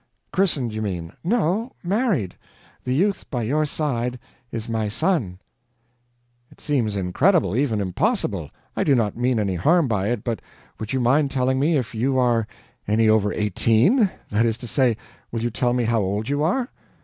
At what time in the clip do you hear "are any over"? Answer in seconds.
12.17-13.31